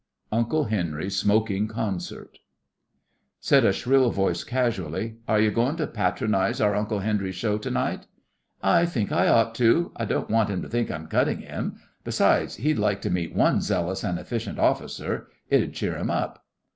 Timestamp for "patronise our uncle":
5.85-7.01